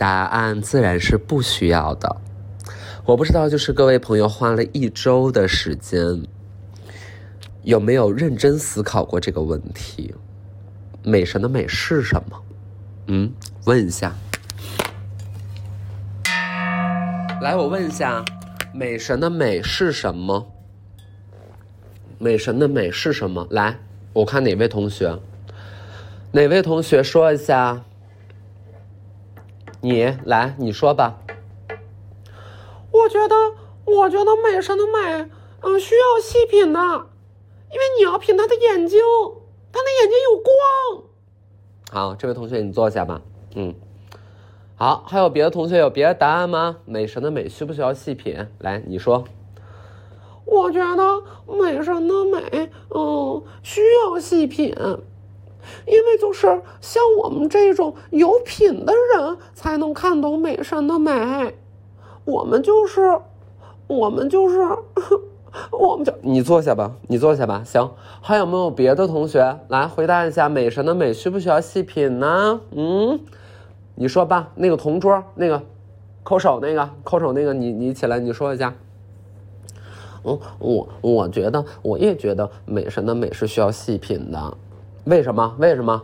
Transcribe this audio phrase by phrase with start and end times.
[0.00, 2.16] 答案自然是不需要的。
[3.04, 6.22] 我不知道，就是各位朋友花了一周的时间，
[7.64, 10.14] 有没有认真思考过这个问题？
[11.02, 12.42] 美神的美是什么？
[13.08, 13.30] 嗯，
[13.66, 14.14] 问一下。
[17.42, 18.24] 来，我问一下，
[18.72, 20.50] 美神的美是什么？
[22.18, 23.46] 美神的美是什么？
[23.50, 23.78] 来，
[24.14, 25.18] 我看哪位同学，
[26.32, 27.84] 哪位同学说一下。
[29.80, 31.18] 你来，你说吧。
[32.92, 33.34] 我觉得，
[33.84, 35.30] 我觉得美神的美，
[35.62, 39.00] 嗯，需要细品的，因为你要品他的眼睛，
[39.72, 40.50] 他的眼睛有光。
[41.92, 43.22] 好，这位同学你坐下吧。
[43.54, 43.74] 嗯。
[44.76, 46.78] 好，还有别的同学有别的答案吗？
[46.84, 48.48] 美神的美需不需要细品？
[48.58, 49.24] 来，你说。
[50.44, 54.74] 我觉得美神的美，嗯，需要细品，
[55.86, 56.46] 因为就是
[56.80, 61.54] 像我们这种有品的人才能看懂美神的美。
[62.24, 63.18] 我们就是，
[63.86, 64.58] 我们就是，
[65.72, 67.62] 我们就你坐下吧，你坐下吧。
[67.64, 70.48] 行，还有没有别的同学来回答一下？
[70.48, 72.60] 美神的美需不需要细品呢？
[72.72, 73.18] 嗯。
[73.96, 75.60] 你说吧，那个同桌那个，
[76.22, 78.72] 抠手那个抠手那个，你你起来你说一下。
[80.24, 84.56] 嗯，我我觉得我也觉得美神的美是需要细品的，
[85.04, 85.54] 为什么？
[85.58, 86.02] 为什么？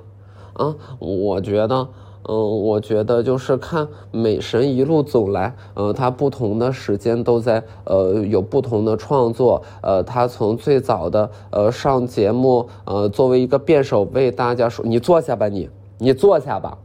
[0.59, 1.89] 嗯，我觉得，
[2.29, 16.79] 嗯，我觉得就是看美神一路走来，呃，他不同的时间都在呃有不同的创作，呃，他从最早的呃上节目，呃，作为一个辩手为大家说，你坐下吧，你你坐下吧。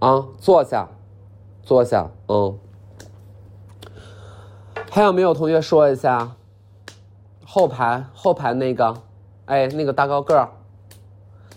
[0.00, 0.86] 啊，坐下，
[1.62, 2.58] 坐下，嗯。
[4.90, 6.32] 还有没有同学说一下？
[7.46, 8.94] 后排后排那个，
[9.46, 10.50] 哎，那个大高个儿，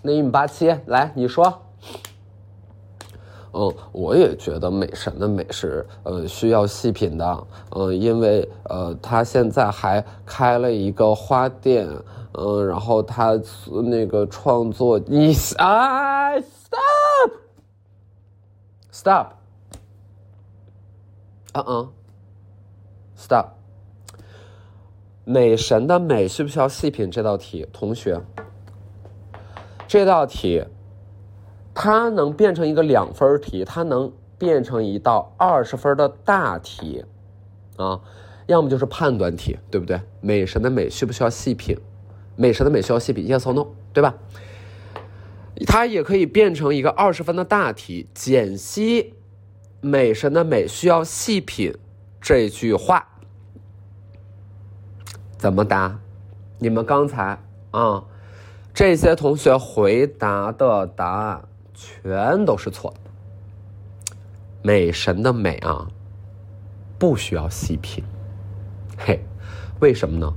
[0.07, 1.61] 那一米八七，来，你说。
[3.51, 11.85] 嗯，我也觉得美神的美是呃需要细品的，嗯，因为呃他现在还开了一个花店，
[12.31, 13.37] 嗯，然后他
[13.83, 17.31] 那个创作，你啊，stop。
[18.89, 19.27] Stop！
[21.51, 21.89] 嗯嗯
[23.17, 23.47] ，Stop！
[25.25, 27.11] 美神的美需不需要细品？
[27.11, 28.19] 这道题，同学，
[29.87, 30.65] 这道题，
[31.73, 37.05] 它能变成一个两分题，它能变成一道二十分的大题，
[37.77, 38.01] 啊，
[38.45, 40.01] 要么就是判断题，对不对？
[40.21, 41.77] 美神的美需不需要细品？
[42.35, 43.67] 美神的美需要细品，Yes or No？
[43.93, 44.13] 对吧？
[45.65, 49.15] 它也可以变成一个二十分的大题，解析
[49.81, 51.75] “美神的美需要细品”
[52.21, 53.07] 这句话
[55.37, 55.99] 怎么答？
[56.59, 58.03] 你们刚才啊，
[58.77, 61.41] 这些同学回答的答案
[61.73, 63.09] 全都是错的。
[64.61, 65.87] 美神的美啊，
[66.99, 68.03] 不需要细品。
[68.95, 69.19] 嘿，
[69.79, 70.31] 为什么呢？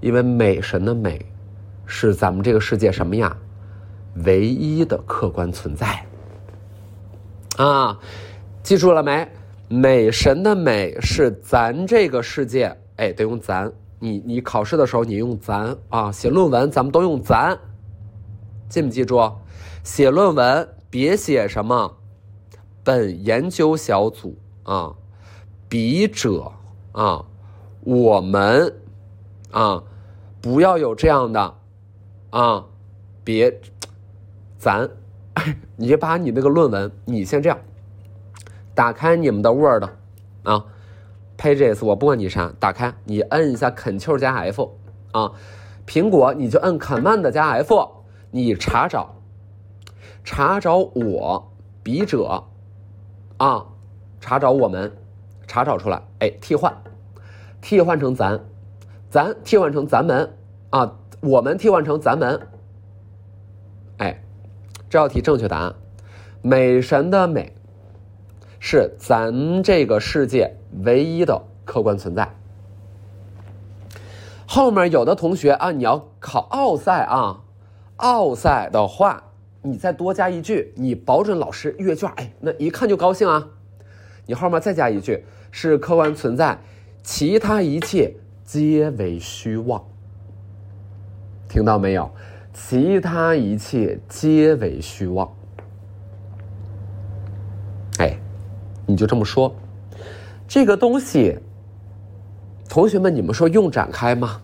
[0.00, 1.26] 因为美神的美
[1.84, 3.36] 是咱们这个世界什么呀？
[4.24, 6.06] 唯一的客观存在
[7.56, 7.98] 啊，
[8.62, 9.26] 记住了没？
[9.66, 13.72] 美神的美是咱这个世界，哎，得用咱。
[13.98, 17.58] 你你考试的时候你用咱啊，写论文咱们都用咱，
[18.72, 19.20] 记没记住？
[19.84, 21.94] 写论文别写什么
[22.82, 24.94] 本研究小组啊，
[25.68, 26.50] 笔者
[26.92, 27.22] 啊，
[27.82, 28.74] 我们
[29.50, 29.82] 啊，
[30.40, 31.54] 不要有这样的
[32.30, 32.64] 啊，
[33.22, 33.60] 别。
[34.56, 34.88] 咱，
[35.76, 37.58] 你把你那个论文，你先这样，
[38.74, 39.84] 打开你们的 Word，
[40.44, 40.64] 啊
[41.36, 44.70] ，Pages，我不管你啥，打开，你摁一下 Ctrl 加 F，
[45.10, 45.30] 啊，
[45.86, 48.01] 苹果你就摁 Command 加 F，
[48.32, 49.14] 你查找，
[50.24, 51.52] 查找我
[51.84, 52.42] 笔者，
[53.36, 53.64] 啊，
[54.20, 54.90] 查找我们，
[55.46, 56.74] 查找出来，哎，替换，
[57.60, 58.40] 替换成咱，
[59.10, 60.34] 咱替换成咱们，
[60.70, 62.48] 啊，我们替换成咱们，
[63.98, 64.18] 哎。
[64.88, 65.74] 这道题正确答案，
[66.42, 67.54] 美神的美
[68.58, 70.54] 是咱这个世界
[70.84, 72.34] 唯一的客观存在。
[74.46, 77.41] 后面有的同学啊，你要考奥赛啊，
[77.96, 79.22] 奥赛的话，
[79.62, 83.48] 你再多加一句，你保准老师阅卷，哎，那一看就高兴啊。
[84.26, 86.58] 你后面再加一句，是客观存在，
[87.02, 89.82] 其他一切皆为虚妄。
[91.48, 92.10] 听到没有？
[92.52, 95.30] 其他一切皆为虚妄。
[97.98, 98.18] 哎，
[98.86, 99.54] 你就这么说，
[100.46, 101.38] 这个东西，
[102.68, 104.40] 同学们，你们说用展开吗？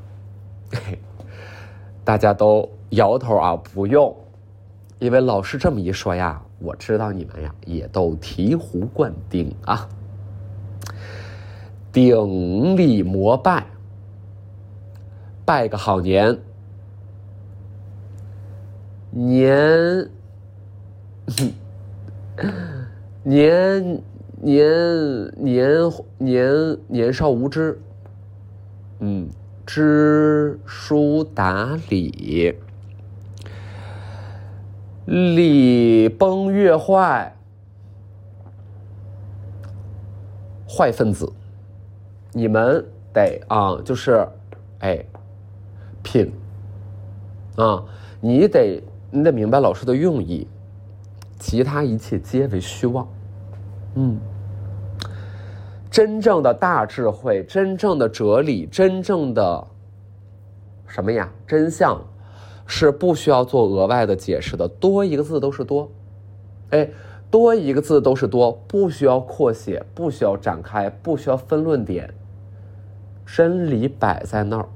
[0.72, 0.98] 嘿
[2.04, 4.14] 大家都摇头啊，不用，
[4.98, 9.88] 因为老师这么一说呀，我知道你们呀也都醍醐灌顶啊。
[11.90, 13.66] 顶礼膜拜，
[15.44, 16.38] 拜个好年，
[19.10, 20.08] 年，
[23.24, 24.02] 年
[24.40, 27.80] 年年年年少无知，
[29.00, 29.28] 嗯，
[29.66, 32.54] 知书达理。
[35.08, 37.34] 礼崩乐坏，
[40.68, 41.32] 坏分子，
[42.32, 44.28] 你们得啊，就是，
[44.80, 45.02] 哎，
[46.02, 46.30] 品
[47.56, 47.82] 啊，
[48.20, 50.46] 你得你得明白老师的用意，
[51.38, 53.08] 其他一切皆为虚妄。
[53.94, 54.20] 嗯，
[55.90, 59.66] 真正的大智慧，真正的哲理，真正的
[60.86, 61.32] 什么呀？
[61.46, 61.98] 真相。
[62.70, 65.90] 是不需要做额外的解释的，多一个字都是多，
[66.68, 66.90] 哎，
[67.30, 72.12] 多一个字都是多，不需要扩写，不需要展开，不需要分论点，
[73.24, 74.68] 真理摆在那儿，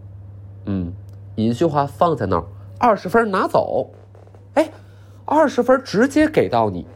[0.64, 0.90] 嗯，
[1.36, 2.44] 一句话放在那儿，
[2.78, 3.90] 二十分拿走，
[4.54, 4.70] 哎，
[5.26, 6.86] 二十分直接给到你，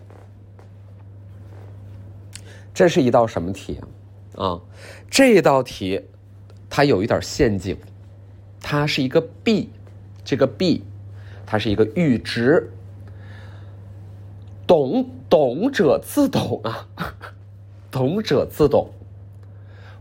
[2.73, 3.79] 这是一道什么题
[4.35, 4.59] 啊？
[5.11, 6.01] 这道题
[6.71, 7.77] 它有一点陷阱，
[8.63, 9.69] 它是一个 B。
[10.27, 10.83] 这个 B，
[11.47, 12.73] 它是一个阈值，
[14.67, 16.89] 懂懂者自懂啊，
[17.93, 18.91] 懂者自懂。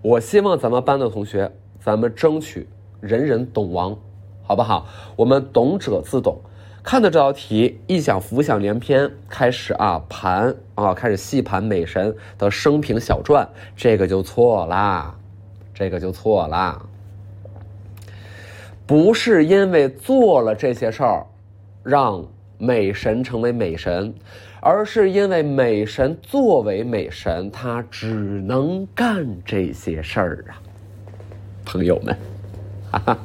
[0.02, 2.68] 我希望咱们班的同学，咱们争取
[3.02, 3.96] 人人懂王，
[4.42, 4.88] 好不好？
[5.16, 6.42] 我们懂者自懂。
[6.82, 15.16] 看到这道题，一想浮想联翩，开始啊盘啊，开始细盘美神的生平小传，这个就错啦，
[15.72, 16.84] 这个就错啦。
[18.88, 21.26] 不是因为做了这些事儿，
[21.84, 22.24] 让
[22.58, 24.14] 美神成为美神，
[24.62, 30.62] 而是因为美神作为美神，他只能干这些事儿啊，
[31.66, 32.16] 朋友们，
[32.92, 33.18] 哈哈，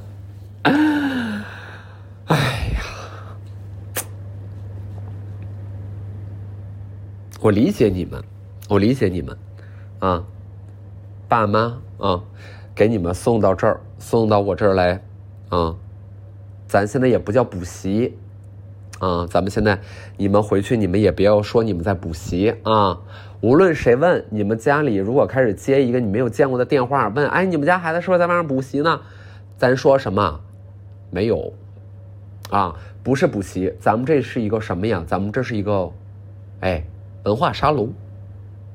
[2.24, 2.36] 哎
[2.74, 2.80] 呀，
[7.40, 8.24] 我理解你们，
[8.68, 9.36] 我理解你们，
[9.98, 10.24] 啊，
[11.28, 12.22] 爸妈啊，
[12.74, 14.98] 给你们送到这儿，送到我这儿来。
[15.50, 15.76] 啊，
[16.66, 18.16] 咱现在也不叫补习，
[19.00, 19.78] 啊，咱们现在
[20.16, 22.98] 你们回去，你们也不要说你们在补习啊。
[23.42, 29.00] 无论谁问你们家里，如果开始接一个你没有见过的电话，问，哎，你们家孩子是不是在外面补习呢？
[29.56, 30.40] 咱说什么？
[31.10, 31.52] 没有，
[32.50, 35.02] 啊，不是补习，咱们这是一个什么呀？
[35.06, 35.90] 咱们这是一个，
[36.60, 36.84] 哎，
[37.24, 37.92] 文化沙龙，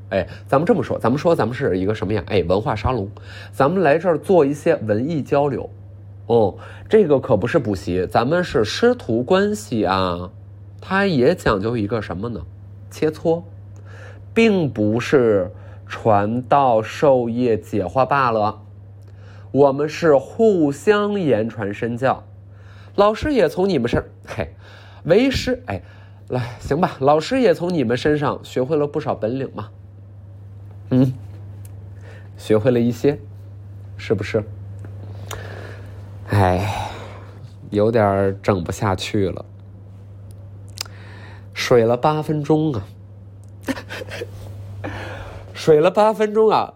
[0.09, 2.23] 哎，咱们这么说，咱们说咱们是一个什么呀？
[2.27, 3.09] 哎，文化沙龙，
[3.51, 5.69] 咱们来这儿做一些文艺交流。
[6.27, 6.55] 哦，
[6.89, 10.31] 这个可不是补习，咱们是师徒关系啊，
[10.81, 12.41] 它也讲究一个什么呢？
[12.89, 13.43] 切磋，
[14.33, 15.51] 并不是
[15.85, 18.61] 传道授业解惑罢了。
[19.51, 22.23] 我们是互相言传身教，
[22.95, 24.49] 老师也从你们身，嘿，
[25.03, 25.81] 为师，哎，
[26.29, 29.69] 来，行吧，老师也从你们身上学会了不少本领嘛，
[30.89, 31.13] 嗯，
[32.37, 33.19] 学会了一些，
[33.95, 34.43] 是不是？
[36.29, 36.89] 哎，
[37.69, 39.45] 有点整不下去了，
[41.53, 42.83] 水了八分钟啊，
[45.53, 46.73] 水了八分钟啊，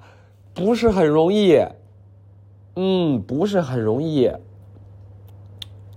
[0.53, 1.57] 不是很容易，
[2.75, 4.31] 嗯，不是很容易。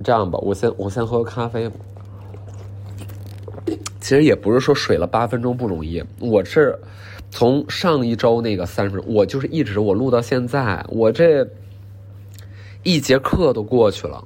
[0.02, 1.71] 这样吧，我先我先喝个咖啡。
[4.00, 6.76] 其实也不是说水了八分钟不容易，我是
[7.30, 11.47] 从上一周那个三十，我就是一直我录到现在，我这。
[12.85, 14.25] 一节课都过去了，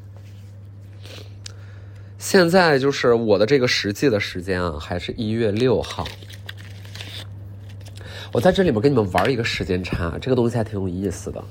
[2.16, 6.06] 现在就是我的这个实际的时间啊，还是一月六号。
[8.32, 11.44] 我在这里面跟你们玩一个时间差，这个东西还挺有意思的。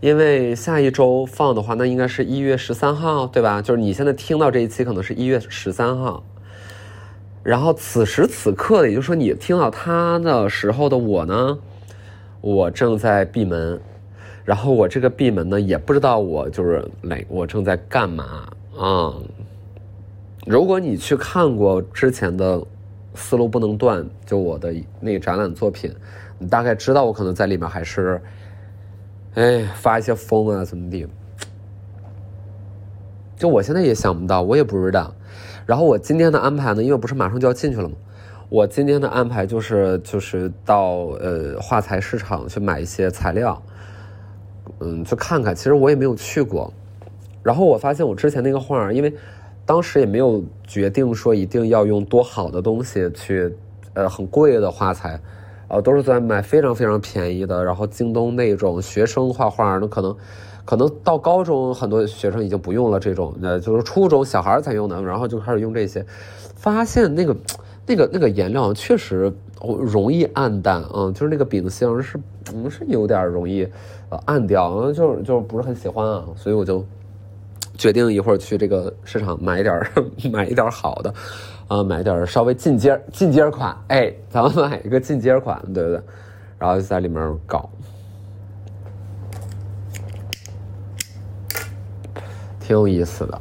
[0.00, 3.62] 因为下一周放的话，那应该是一月十三号，对吧？
[3.62, 6.22] 就是你现在听到这一期，可能是一月十三号。
[7.42, 11.58] 然后此时此刻，也就是说你听到他的时候的我呢，
[12.42, 13.80] 我正在闭门。
[14.50, 19.14] 然后我这个闭门呢，也不知道我就是哪，我正在干嘛啊？
[20.44, 22.60] 如果你去看过之前的
[23.14, 25.94] 思路不能断，就我的那个展览作品，
[26.36, 28.20] 你大概知道我可能在里面还是，
[29.34, 31.06] 哎，发一些疯啊，怎么地？
[33.36, 35.14] 就我现在也想不到，我也不知道。
[35.64, 37.94] 然后我今天的安排呢，因为不是马上就要进去了吗？
[38.48, 43.62] 我今天的安排就是就是到呃画材市场去买一些材料。
[44.80, 45.54] 嗯，去看看。
[45.54, 46.72] 其实我也没有去过。
[47.42, 49.14] 然后我发现我之前那个画，因为
[49.64, 53.54] 当时也没有决定说一定要用多好的东西去，
[53.94, 55.18] 呃，很贵的画材，
[55.68, 57.64] 呃，都是在买非常非常便宜的。
[57.64, 60.14] 然后京东那种学生画画，那可能，
[60.64, 66.04] 可能到高中很多学生已经不用了这种，呃，就是初中小孩才用的，然后就开始用这些，
[66.56, 67.34] 发现那个，
[67.90, 72.16] 那个那个颜料确实容易暗淡，嗯，就是那个丙星是，
[72.54, 73.66] 嗯，是有点容易，
[74.10, 76.84] 呃，暗掉，就就不是很喜欢啊，所以我就。
[77.78, 79.80] 决定一会儿去这个市场买一点
[80.30, 81.14] 买一点好的，
[81.66, 86.02] 啊，买点稍微进阶进阶款，哎，咱们买一个进阶款，对不对？
[86.58, 87.70] 然后就在里面搞，
[92.60, 93.40] 挺有意思的，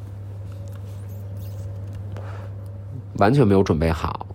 [3.17, 4.25] 完全没有准备好，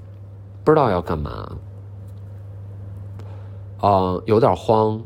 [0.65, 1.57] 不知道要干嘛，
[3.81, 5.01] 啊，有点慌。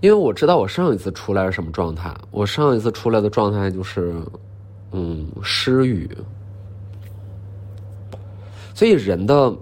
[0.00, 4.14] 因为我知道我上一次出来是什么状态，我上一次出来的状态就是，
[4.92, 6.08] 嗯，失语。
[8.72, 9.54] 所以人的，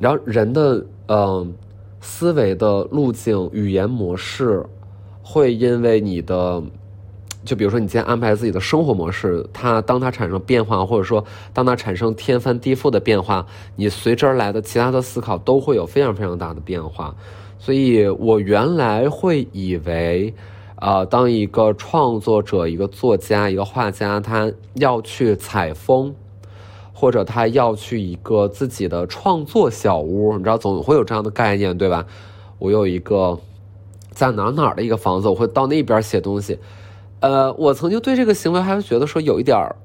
[0.00, 1.54] 然后人的，嗯，
[2.00, 4.66] 思维的路径、语言模式，
[5.22, 6.60] 会因为你的，
[7.46, 11.24] 就比如说你今天安排自己的生活模式，它当它产生变化，或者说
[11.54, 17.14] 当它产生天翻地覆的变化，你随之而来的其他的思考都会有非常非常大的变化。
[17.58, 20.34] 所以我原来会以为，
[20.80, 26.14] 呃，当一个创作者、一个作家、一个画家，他要去采风，
[26.92, 32.04] 或者他要去一个自己的创作小屋，你知道，总会有这样的概念，对吧？
[32.58, 33.38] 我有一个
[34.10, 36.58] 在哪哪的一个房子，我会到那边写东西。
[37.20, 39.76] 呃，我曾经对这个行为还是觉得说有一点儿，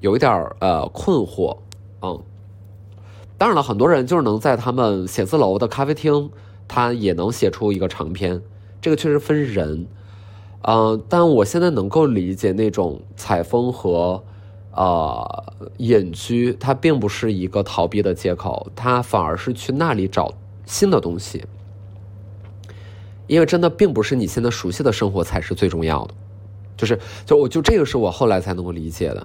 [0.00, 1.56] 有一点儿呃困惑，
[2.02, 2.20] 嗯。
[3.38, 6.30] 当然了，很多人就是能在他们写字楼的咖啡厅。
[6.72, 8.40] 他也能写出一个长篇，
[8.80, 9.88] 这个确实分人，
[10.62, 14.22] 嗯，但我现在能够理解那种采风和，
[14.70, 15.44] 呃，
[15.78, 20.32] 隐居，它并不是一个逃避的借口，它反而是去那里找
[20.64, 21.44] 新的东西，
[23.30, 26.14] 因为真的并不是你现在熟悉的生活才是最重要的，
[26.76, 29.24] 就是，就我就这个是我后来才能够理解的，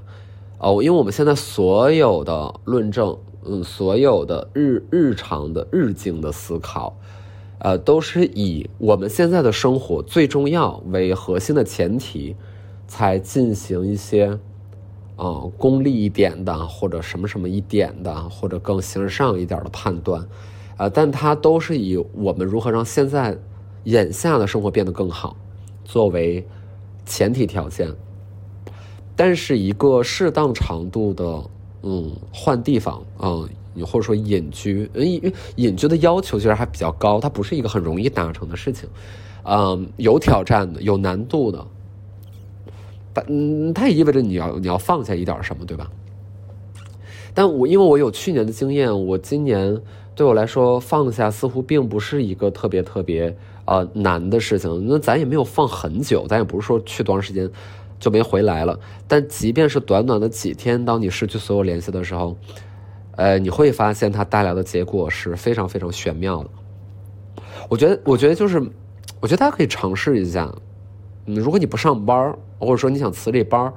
[0.60, 6.96] 哦，因为我们现在所有的论证，嗯，所有的日日常的日经的思考。
[7.58, 12.36] 呃，都是以我们现在的生活最重要为核心的前提，
[12.86, 14.38] 才进行一些，
[15.16, 20.28] 啊，功利一点的或者什么什么一点的或者更形而上一点的判断，
[20.78, 23.36] 呃，但它都是以我们如何让现在
[23.86, 25.36] 眼下的生活变得更好
[25.84, 26.46] 作为
[27.06, 27.92] 前提条件，
[29.16, 31.44] 但是一个适当长度的，
[31.82, 33.50] 嗯，换地方，嗯。
[33.86, 38.88] 或者说隐居，隐隐居的要求其实还比较高，它不是一个很容易达成的事情，
[39.44, 41.68] 嗯，有挑战的，有难度的，
[43.12, 45.92] 但嗯，它也意味着你要你要放下一点什么，对吧？
[47.34, 49.78] 但我因为我有去年的经验，我今年
[50.16, 54.86] 对我来说放下似乎并不是一个特别特别呃难的事情。
[54.88, 57.50] 那咱也没有放很久，咱也不是说去多长时间
[58.00, 58.80] 就没回来了。
[59.08, 62.38] 但即便是短短的几天，当你失去所有联系的时候。
[63.18, 66.50] 呃，你会发现它带来的结果是非常非常玄妙的。
[67.70, 68.60] 我觉得，我觉得就是，
[69.22, 70.54] 我觉得大家可以尝试一下。
[71.26, 73.74] 嗯，如果你不上班，或者说你想辞这班儿，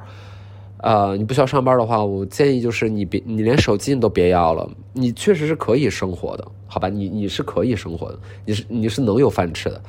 [0.78, 4.68] 呃，你不需要上班的话，我建议就是你别，你连手机你都别要了。
[4.92, 6.88] 你确实是可以生活的，好吧？
[6.88, 9.82] 你你是可以生活的，你是你是能有饭吃的，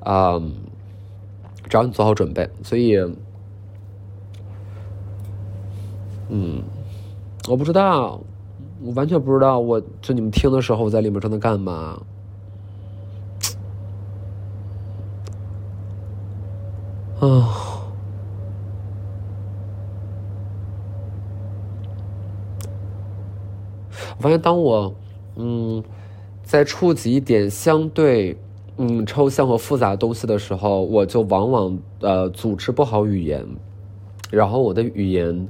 [0.00, 0.40] 啊，
[1.68, 2.48] 只要你做好准备。
[2.62, 2.96] 所以，
[6.28, 6.62] 嗯，
[7.48, 8.20] 我不知道。
[8.82, 12.02] 我完全不知道，我就你们听的时候，我在里面正在干嘛？
[17.20, 17.73] 啊！
[24.16, 24.94] 我发现，当我
[25.36, 25.82] 嗯
[26.42, 28.36] 在触及一点相对
[28.76, 33.46] 嗯抽象和复杂的东西的时候，我就往往呃组织不好语言，
[34.30, 35.48] 然后我的语言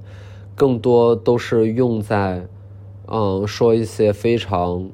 [0.55, 2.47] 更多都是用在。
[3.07, 4.89] 嗯，说一些非常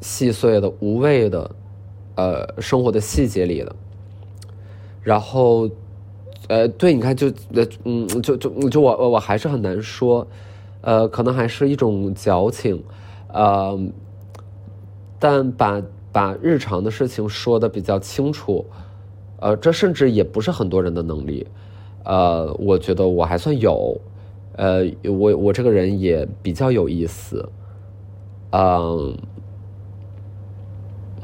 [0.00, 1.50] 细碎的、无谓的，
[2.14, 3.76] 呃，生活的细节里的。
[5.02, 5.68] 然后，
[6.48, 10.26] 呃，对，你看，就呃，嗯，就就就我我还是很难说，
[10.80, 12.82] 呃，可能还是一种矫情，
[13.32, 13.78] 呃，
[15.18, 15.82] 但把
[16.12, 18.66] 把日常的事情说的比较清楚，
[19.38, 21.46] 呃，这甚至也不是很多人的能力，
[22.04, 24.00] 呃，我觉得我还算有。
[24.56, 27.48] 呃，我我这个人也比较有意思，
[28.50, 29.16] 嗯，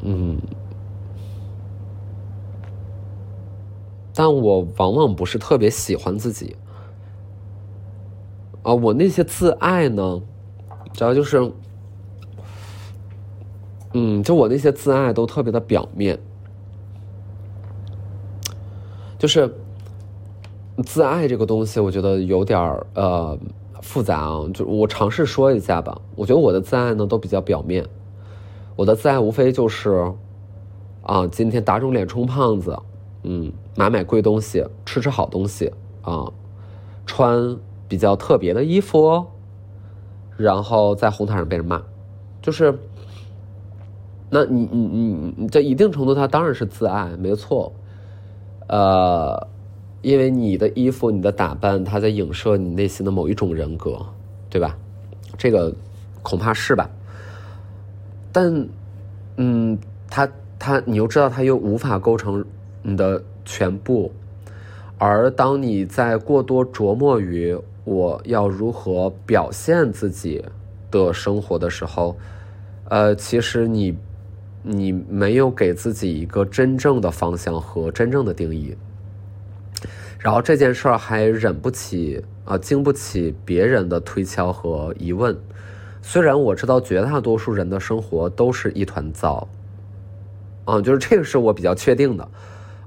[0.03, 0.39] 嗯，
[4.15, 6.57] 但我往往不是特别喜欢自己，
[8.63, 10.23] 啊，我那些自爱呢，
[10.95, 11.53] 主要就是，
[13.99, 16.19] 嗯，就我那些自爱都特别的表面，
[19.19, 19.51] 就是
[20.85, 23.39] 自爱这个东西，我觉得有点儿呃
[23.81, 24.45] 复杂啊。
[24.53, 27.87] 就我尝试说一下吧，我觉得我的自爱呢都比较表面，
[28.77, 30.13] 我的自爱无非就是
[31.03, 32.79] 啊，今天打肿脸充胖子，
[33.23, 35.73] 嗯，买买贵东西，吃吃好东西
[36.03, 36.31] 啊，
[37.07, 37.57] 穿。
[37.89, 39.27] 比较特别的衣服，
[40.37, 41.81] 然后在红毯上被人骂，
[42.43, 42.77] 就是，
[44.29, 47.73] 那你你你你在一定程度，它当然是自爱，没错，
[48.69, 49.47] 呃，
[50.03, 53.99] 因为你的衣服、你的打扮，它在影射你内心的某一种人格，
[54.51, 54.77] 对吧？
[55.39, 55.75] 这个
[56.23, 56.91] 恐怕是吧？
[58.33, 58.69] 但，
[59.37, 59.79] 嗯，
[60.11, 60.29] 它
[60.59, 62.45] 它，你又知道，它又无法构成
[62.83, 64.11] 你的全部，
[64.99, 67.57] 而当你在过多琢磨于。
[67.87, 70.45] 我要如何表现自己
[70.91, 72.17] 的生活的时候，
[72.89, 73.97] 呃，其实你
[74.69, 78.77] 你没有给自己一个真正的方向和真正的定义，
[80.19, 85.39] 然后这件事儿还忍不起啊，经不起别人的推敲和疑问。
[86.03, 89.47] 虽然我知道绝大多数人的生活都是一团糟，
[90.65, 92.29] 啊，就是这个是我比较确定的，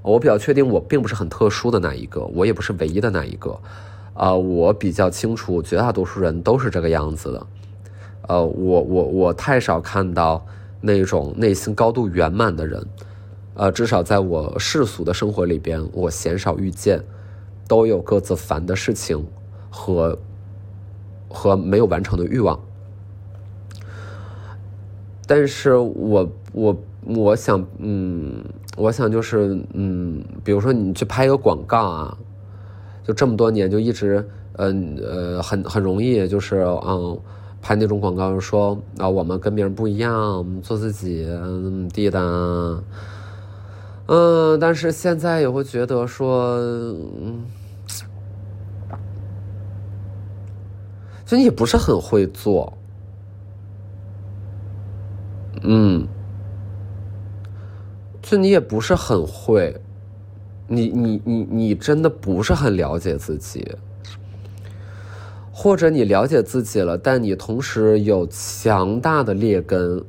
[0.02, 3.58] 我比较确定我并不是很特殊的那一个，我也不是唯一的那一个。
[4.12, 7.46] 啊，我比较清楚，绝大多数人都是这个样子的。
[8.28, 10.44] 呃，我我我太少看到
[10.80, 12.84] 那种内心高度圆满的人。
[13.54, 17.02] 呃，至少在我世俗的生活里边，我鲜少遇见，
[17.68, 19.26] 都有各自烦的事情
[19.68, 20.18] 和
[21.28, 22.58] 和没有完成的欲望。
[25.26, 28.42] 但是我我我想，嗯，
[28.76, 32.18] 我想就是，嗯，比如说你去拍一个广告啊。
[33.02, 34.24] 就这么多年，就一直，
[34.56, 37.18] 嗯呃，很很容易，就是嗯，
[37.62, 42.82] 拍那种广告，说啊，我们跟别人不一样，我们做自己，怎么地的，
[44.06, 47.44] 嗯，但是现在也会觉得说，嗯，
[51.24, 52.72] 就你也不是很会做，
[55.62, 56.06] 嗯，
[58.22, 59.78] 就你也不是很会。
[60.72, 63.76] 你你你你真的不是很了解自己，
[65.62, 70.02] 或者你了解自己了，但你同时有强大的劣根，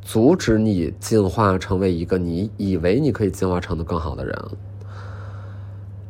[0.00, 4.34] 阻止你进化成为一个你以为你可以进化成的更好的人。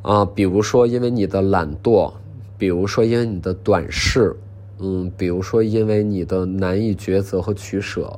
[0.02, 2.12] 啊，比如说因为你的懒惰，
[2.56, 4.36] 比如说因为你的短视，
[4.78, 8.16] 嗯，比如说因为你的难以抉择和取舍，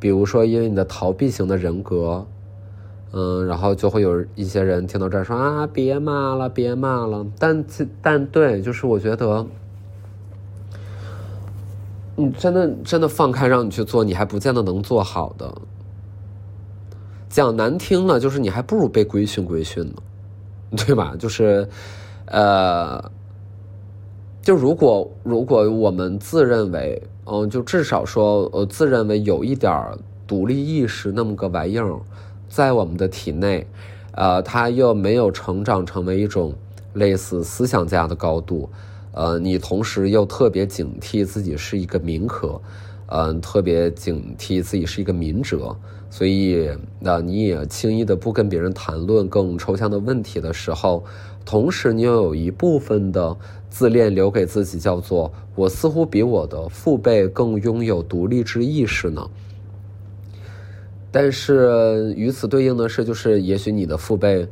[0.00, 2.26] 比如说因为你的逃避型的人格。
[3.12, 7.26] 嗯，然后就会有一些人听到这儿说啊，别骂了，别骂了。
[7.38, 7.64] 但
[8.00, 9.46] 但对，就是我觉得，
[12.16, 15.52] 你真的真的放开让你去做，你还不见得能做好的。
[17.28, 19.94] 讲难听了，就是你还不如被规训规训呢，
[20.86, 21.14] 对吧？
[21.18, 21.68] 就是，
[22.26, 23.10] 呃，
[24.40, 31.98] 就如果如果我们自认为，嗯，就至少说，呃，自认为有一点独立意识那么个玩意儿。
[32.48, 33.66] 在我们的体内，
[34.12, 36.54] 呃，他又没有成长成为一种
[36.92, 38.70] 类似思想家的高度，
[39.14, 42.60] 呃，你同时又特别警惕自己是一个民科，
[43.06, 45.76] 嗯，特别警惕自己是一个民哲，
[46.10, 51.04] 所以那你也轻易的不跟别人谈论更抽象的问题的时候，
[51.44, 53.36] 同时你又有一部分的
[53.70, 59.30] 自恋留给自己，叫做我似乎比我的父辈更拥有独立之意识呢。
[61.12, 64.48] 但是与此对应的是，就是也许你的父辈，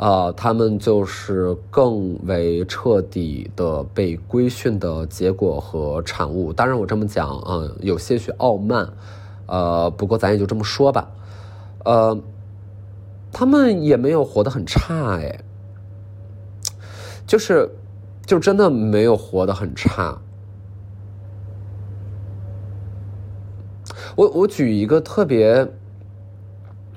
[0.00, 6.54] 啊，他们就是更为彻底的被规训的结果和产物。
[6.54, 8.90] 当然，我这么讲啊，有些许傲慢，
[9.44, 11.10] 呃，不过咱也就这么说吧，
[11.84, 12.18] 呃，
[13.30, 15.44] 他们也没有活得很差，哎，
[17.26, 17.68] 就是，
[18.24, 20.18] 就真的没有活得很差。
[24.16, 25.70] 我我举一个特别。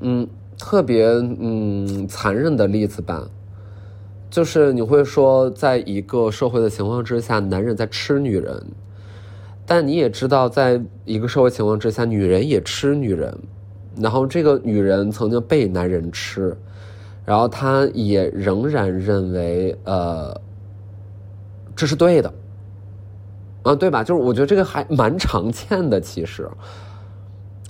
[0.05, 3.27] 嗯，特别嗯残忍的例子吧，
[4.29, 8.63] 就是你会说，在一个社会的情况之下，男人在吃女人，
[9.65, 13.37] 但你也知道，在一个社会情况之下，女人也吃女人，
[13.97, 16.55] 然后这个女人曾经被男人吃，
[17.25, 20.39] 然后她也仍然认为，呃，
[21.75, 22.33] 这是对的，
[23.63, 24.03] 啊，对吧？
[24.03, 26.49] 就是我觉得这个还蛮常见的，其实。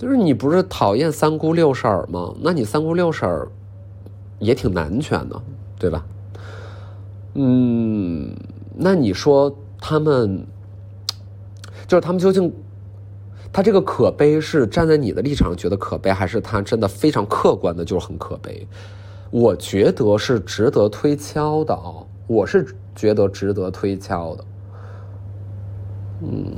[0.04, 2.34] 就是你不是讨厌三姑六婶吗？
[2.42, 3.26] 那你三姑六婶
[4.38, 5.42] 也挺男权的，
[5.78, 6.04] 对吧？
[7.32, 8.36] 嗯，
[8.76, 10.46] 那你说他们
[11.86, 12.52] 就是他们究竟，
[13.50, 18.68] 他这个可悲是站在你的立场觉得可悲，还是他真的非常客观的，就是很可悲？
[19.30, 24.44] 我觉得是值得推敲的啊，我是觉得值得推敲的。
[26.20, 26.52] 嗯，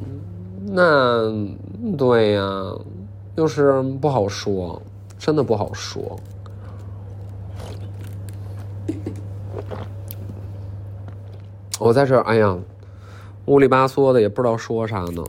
[0.67, 1.33] 那
[1.97, 2.43] 对呀，
[3.37, 4.81] 就是不好说，
[5.18, 6.18] 真的不好说。
[11.79, 12.57] 我在这儿，哎呀，
[13.44, 15.22] 乌里八嗦的，也不知道说啥呢。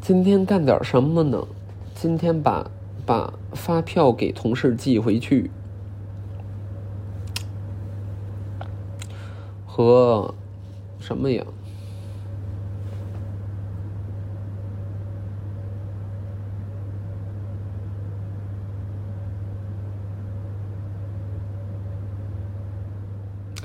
[0.00, 1.44] 今天干点什么呢？
[1.96, 2.70] 今天把
[3.04, 5.50] 把发票给同事寄回去，
[9.66, 10.32] 和
[11.00, 11.44] 什么呀？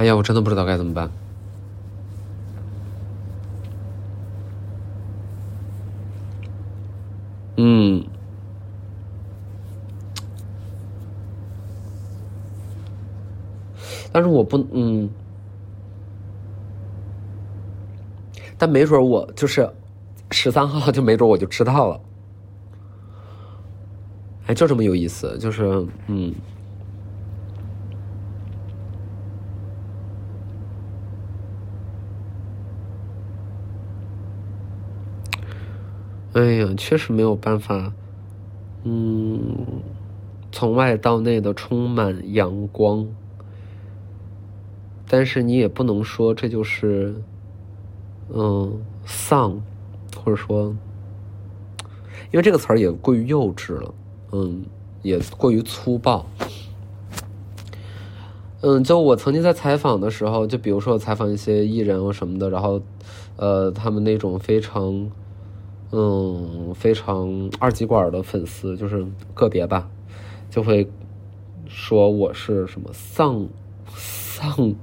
[0.02, 1.12] 哎呀，我真的不知道该怎么办。
[7.58, 8.04] 嗯，
[14.12, 15.08] 但是我不，嗯，
[18.58, 19.72] 但没准我就是
[20.32, 22.02] 十三号，就没准我就知道了。
[24.48, 26.34] 哎，就这么有意思，就是嗯。
[36.34, 37.92] 哎呀，确实没有办法，
[38.86, 39.58] 嗯，
[40.50, 43.06] 从外到内的充满阳光，
[45.10, 47.16] 但是你也不能说这就是，
[48.30, 49.62] 嗯，丧，
[50.16, 50.74] 或者说，
[52.32, 53.94] 因为这个词儿也过于幼稚了，
[54.32, 54.64] 嗯，
[55.02, 56.26] 也过于粗暴，
[58.62, 62.82] 嗯，就我曾经在采访的时候，就比如说我采访一些艺人或什么的，然后，
[63.36, 65.12] 呃，他们那种非常。
[65.94, 69.90] 嗯，非常二极管的粉丝，就是个别吧，
[70.50, 70.88] 就会
[71.68, 73.46] 说我是什么丧
[73.94, 74.74] 丧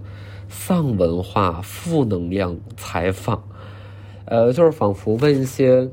[0.51, 3.43] 丧文化、负能量采访，
[4.27, 5.89] 呃，就是仿佛问一些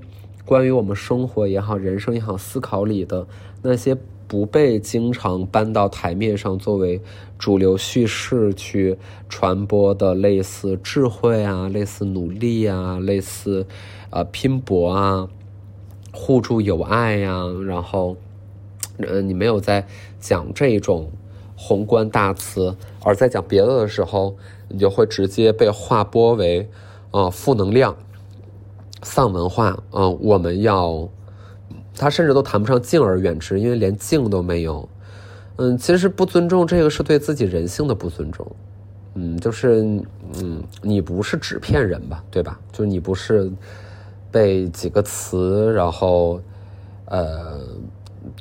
[0.45, 3.25] 关于我们生活也好、人生也好、思考里的
[3.62, 3.97] 那些
[4.28, 6.99] 不被经常搬到台面上作为
[7.38, 8.97] 主流叙事去
[9.30, 13.65] 传播的类似智慧啊、类似努力啊、类似。
[14.15, 15.28] 呃，拼搏啊，
[16.13, 18.15] 互助友爱呀，然后，
[18.99, 19.86] 呃，你没有在
[20.21, 21.12] 讲这种
[21.58, 22.73] 宏观大词，
[23.04, 24.34] 而在讲别的的时候，
[24.69, 26.65] 你就会直接被划拨为，
[27.12, 27.93] 呃，负能量、
[29.04, 29.78] 丧文化。
[29.91, 31.10] 嗯，我们要，
[31.93, 34.88] 他甚至都谈不上敬而远之，因为连敬都没有。
[35.58, 38.49] 嗯，其实不尊重这个是对自己人性的不尊重。
[39.15, 39.82] 嗯，就是，
[40.39, 42.23] 嗯，你不是纸片人吧？
[42.32, 42.58] 对吧？
[42.71, 43.51] 就是你不是。
[44.36, 46.41] 被几个词，然后，
[47.06, 47.58] 呃，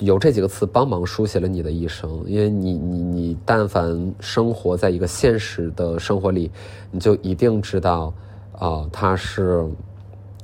[0.00, 2.20] 有这几个词帮忙书写了你的一生。
[2.26, 6.50] 因为你，你，你，但凡生活在一个现实的生活里，
[6.90, 8.12] 你就一定知道，
[8.58, 9.64] 啊，它是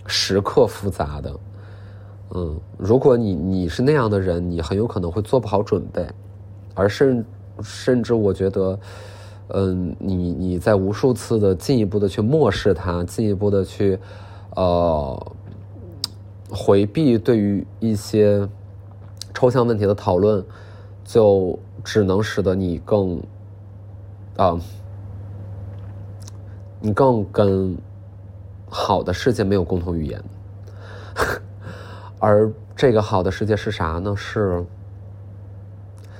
[0.06, 1.32] 时刻复杂的。
[2.32, 6.06] 嗯，如果你你是那样的人，你很有可能会做不好准备，
[6.74, 7.24] 而甚
[7.60, 8.78] 甚至我觉得，
[9.48, 13.98] 嗯，你你在无数次的进一步的去漠视它，进一步的去，
[14.54, 15.32] 呃。
[16.50, 18.48] 回避对于一些
[19.32, 20.44] 抽象问题的讨论，
[21.04, 23.22] 就只能使得你更
[24.36, 24.58] 啊，
[26.80, 27.76] 你更跟
[28.68, 30.22] 好的世界没有共同语言。
[32.18, 34.14] 而这个好的世界是啥呢？
[34.16, 34.64] 是，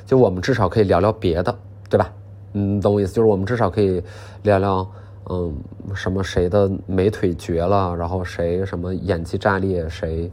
[0.07, 1.55] 就我们至少可以聊聊别的，
[1.89, 2.13] 对吧？
[2.53, 3.13] 嗯，懂我意思？
[3.13, 4.03] 就是我们至少可以
[4.43, 4.91] 聊聊。
[5.29, 5.55] 嗯，
[5.95, 10.31] 什么谁的美腿绝了，然后谁什么演技炸裂，谁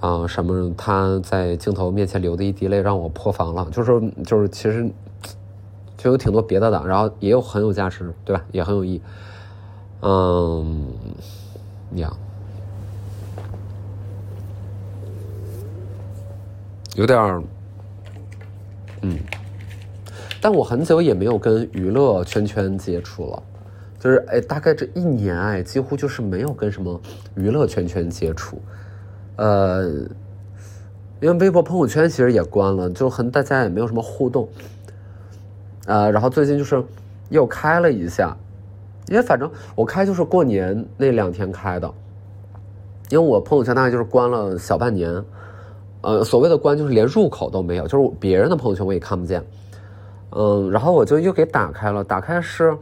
[0.00, 4.88] 啊什么他在镜头面前流的一滴泪让我破防了，就是就是其实
[5.96, 8.42] 就有挺多别的的，然后也有很有价值，对吧？
[8.52, 9.02] 也很有意义。
[10.00, 10.86] 嗯，
[11.96, 12.10] 呀，
[16.94, 17.42] 有点儿，
[19.02, 19.18] 嗯，
[20.40, 23.42] 但我很久也没有跟娱乐圈圈接触了。
[23.98, 27.00] 就是哎，大概这一年哎，几乎就是没有跟什么
[27.34, 28.62] 娱乐圈圈接触，
[29.36, 29.88] 呃，
[31.20, 34.48] 因为微博朋友圈其实也关了，就和大家也没有什么互动，
[35.86, 36.80] 呃，然后最近就是
[37.28, 38.36] 又开了一下，
[39.08, 41.92] 因为反正我开就是过年那两天开的，
[43.10, 45.12] 因为我朋友圈大概就是关了小半年，
[46.02, 49.44] 呃，所谓的关就是连入口都没有，就是别人的朋友圈我也看不见，
[50.30, 52.76] 嗯，然后我就又给打开了，打开是，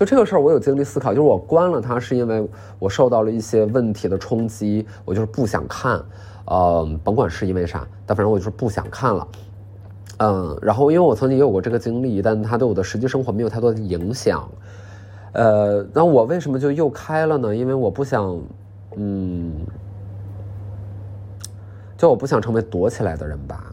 [0.00, 6.02] 就这个事儿我有经历思考，就是我关了它是因为我受到了一些问题的冲击，我就是不想看，
[6.46, 9.28] 呃，甭管是因为啥，但反正我就是不想看了。
[10.20, 14.48] 嗯，然后因为我曾经也有过这个经历，但它对我的实际生活没有太多的影响。
[15.32, 17.54] 呃，那我为什么就又开了呢？
[17.54, 18.40] 因为我不想，
[18.96, 19.52] 嗯，
[21.98, 23.66] 就我不想成为躲起来的人吧。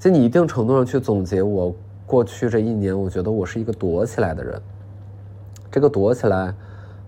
[0.00, 1.74] 就你一定程度上去总结我
[2.12, 4.60] 过去这一年，我觉得我是一个躲起来的人。
[5.70, 6.54] 这个躲起来，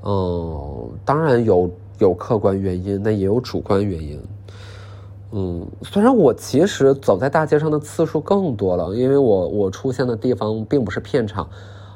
[0.02, 4.18] 嗯，当然有有客观原因，那也有主观原因。
[5.32, 11.46] 嗯，虽然我其实走在大街上的次数更多了，因为我我出现的地方并不是片场，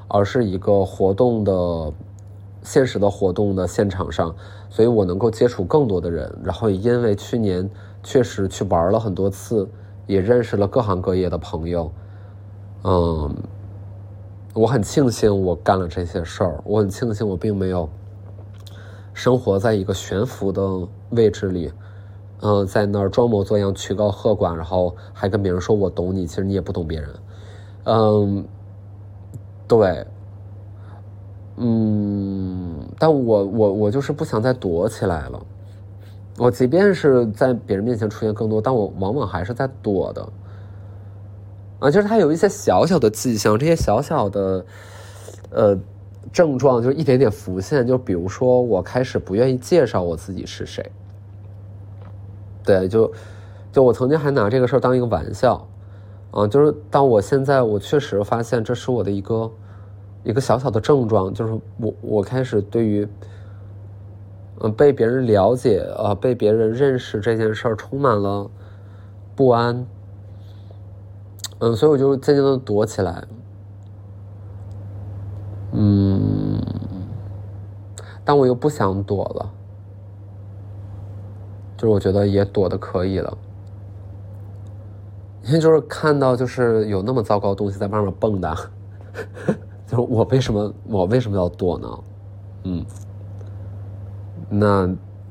[0.06, 1.90] 而是一个活动的
[2.62, 4.36] 现实的活动的现场上，
[4.68, 6.30] 所以我能够接触更多的人。
[6.44, 7.70] 然后也因为去年
[8.02, 9.66] 确实去玩了很多次，
[10.06, 11.90] 也认识了各行各业的朋友。
[12.84, 13.34] 嗯，
[14.54, 17.88] 我很庆幸我干了这些事儿，我很庆幸我并没有
[19.12, 21.72] 生活在一个悬浮的位置里。
[22.40, 27.10] 嗯，在那儿装模作样、曲高和寡，然后还跟别人说我懂你，其实你也不懂别人。
[27.82, 28.46] 嗯，
[29.66, 30.06] 对，
[31.56, 35.46] 嗯，但我我我就是不想再躲起来了。
[36.38, 40.28] 我即便是在别人面前出现更多，但我往往还是在躲的。
[41.78, 44.66] 啊，就是他有一些小小的迹象，这些小小的
[45.50, 45.78] 呃
[46.32, 47.86] 症状，就一点点浮现。
[47.86, 50.84] 就比如说，我开始不愿意介绍我自己是谁。
[52.64, 53.10] 对，就，
[53.72, 55.66] 就我曾经还拿这个事儿当一个玩笑，
[56.32, 59.50] 啊，就是当我现在我确实发现这是我的一个
[60.24, 63.08] 一个小小的症状，就是我我开始对于，
[64.60, 68.50] 嗯，被别人了解啊，被别人认识这件事儿充满了
[69.34, 69.86] 不安，
[71.60, 73.24] 嗯，所以我就渐渐的躲起来，
[75.72, 76.60] 嗯，
[78.24, 79.54] 但我又不想躲了。
[81.76, 83.38] 就是我觉得也躲的可以了，
[85.44, 88.56] 因为就是看到就是有那么糟糕的东西在外面蹦跶，
[89.86, 91.88] 就是我为什么我为什么要躲呢？
[92.64, 92.84] 嗯，
[94.48, 94.88] 那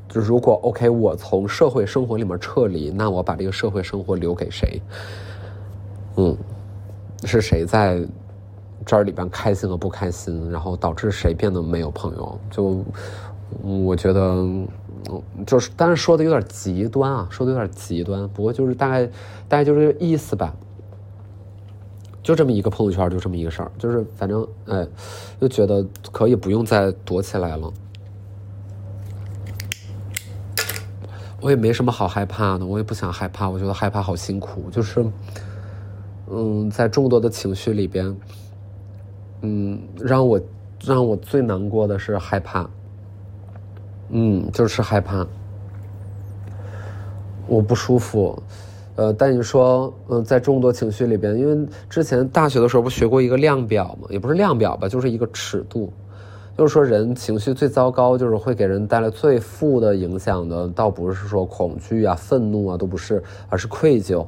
[0.07, 4.81] 就如果 OK，我从社会生活里面撤离，那我把这个社会生活留给谁？
[6.17, 6.38] 嗯，
[7.23, 8.06] 是谁在
[8.86, 12.39] 这儿里边开心和不开心，然后导致谁变得没有朋友？
[12.51, 12.84] 就
[13.63, 14.45] 我觉得。
[15.45, 18.27] 就是，但是说的有点极端啊，说的有点极端。
[18.30, 19.06] 不过就是大概，
[19.47, 20.53] 大概就是这意思吧。
[22.21, 24.86] 就这么一个朋友圈，就这么一个事儿，就是反正哎，
[25.39, 27.71] 就觉得可以不用再躲起来了。
[31.39, 33.47] 我也没什么好害怕的，我也不想害怕。
[33.47, 35.06] 我觉得害怕好辛苦，就是，
[36.29, 38.15] 嗯，在众多的情绪里边，
[39.41, 40.39] 嗯，让我
[40.83, 42.69] 让我最难过的是害怕。
[44.09, 45.27] 嗯，就是害怕，
[47.45, 48.41] 我不舒服，
[48.95, 55.91] 呃，但你说，嗯，在众多情绪里边，因为之前大学的时候不学过一个量表嘛，也不是量表吧，就是一个尺度，
[56.57, 64.25] 就是说人情绪最糟糕，就是会给人带来最负的影响的，倒不是说恐惧啊、愤怒啊，都不是，而是愧疚。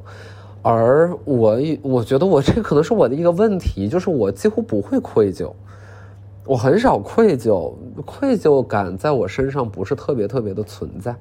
[0.61, 5.51] 而我，我觉得我这可能是我的一个问题，就是我几乎不会愧疚。
[6.45, 7.71] 我很少愧疚，
[8.05, 11.15] 愧疚感在我身上不是特别特别的存在，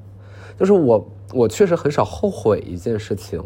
[0.59, 3.43] 就是我我确实很少后悔一件事情，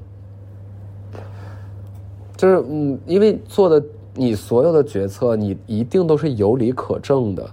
[2.36, 7.50] 就是嗯，因为做的你所有的决策，你一定都是有理可证的，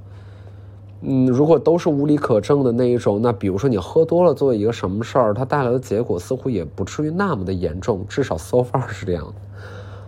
[1.01, 9.33] 嗯，如果都是无理可证的那一种，那比如说你喝多了做一个什么事儿，它带来的结果似乎也不至于那么的严重，至少 so far 是这样，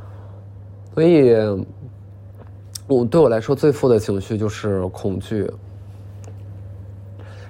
[0.93, 1.35] 所以。
[2.87, 5.49] 我对我来说最负的情绪就是恐惧。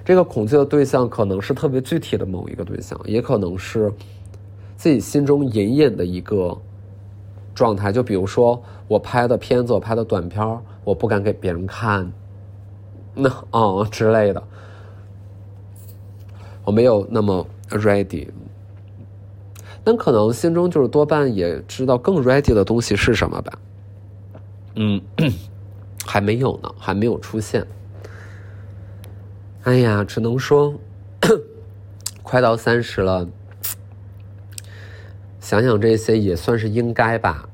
[0.06, 3.92] 这个恐惧的对象可能是特别具体的某一个对象，也可能是
[4.78, 6.56] 自己心中隐隐的一个
[7.56, 7.92] 状态。
[7.92, 12.12] 就比如说我拍的片子，我拍的短片我不敢给别人看，
[13.14, 14.44] 那哦之类的，
[16.64, 18.30] 我没有那么 ready。
[19.84, 23.60] 但可能心中就是多半也知道更 ready 的东西是什么吧。
[24.76, 25.02] 嗯，
[26.06, 27.66] 还没有呢，还没有出现。
[29.64, 30.74] 哎呀，只能说
[32.24, 33.28] 快到三十了，
[35.40, 37.50] 想想这些也算是应该吧。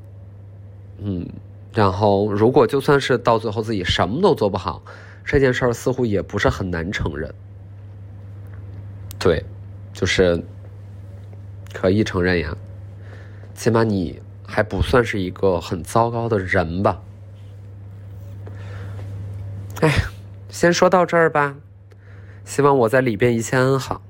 [1.00, 1.28] 嗯，
[1.74, 4.82] 然后如果就算是到最后自己什么都做不好，
[5.30, 7.30] 这件事儿似乎也不是很难承认。
[9.20, 9.44] 对，
[9.92, 10.42] 就是
[11.74, 12.56] 可以承认呀，
[13.54, 17.02] 起码你还不算是一个很糟糕的人吧。
[19.82, 19.92] 哎，
[20.48, 21.58] 先说到这儿吧。
[22.46, 24.02] 希望我在里边一切安好。